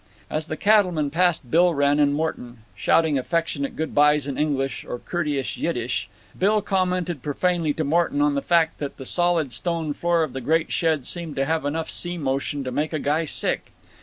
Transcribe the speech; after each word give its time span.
As 0.31 0.47
the 0.47 0.57
cattlemen 0.57 1.11
passed 1.11 1.51
Bill 1.51 1.75
Wrenn 1.75 1.99
and 1.99 2.15
Morton, 2.15 2.63
shouting 2.75 3.19
affectionate 3.19 3.75
good 3.75 3.93
bys 3.93 4.25
in 4.25 4.35
English 4.35 4.83
or 4.83 4.97
courteous 4.97 5.57
Yiddish, 5.57 6.09
Bill 6.35 6.59
commented 6.63 7.21
profanely 7.21 7.71
to 7.73 7.83
Morton 7.83 8.19
on 8.19 8.33
the 8.33 8.41
fact 8.41 8.79
that 8.79 8.97
the 8.97 9.05
solid 9.05 9.53
stone 9.53 9.93
floor 9.93 10.23
of 10.23 10.33
the 10.33 10.41
great 10.41 10.71
shed 10.71 11.05
seemed 11.05 11.35
to 11.35 11.45
have 11.45 11.65
enough 11.65 11.91
sea 11.91 12.17
motion 12.17 12.63
to 12.63 12.71
"make 12.71 12.93
a 12.93 12.97
guy 12.99 13.25
sick." 13.25 13.71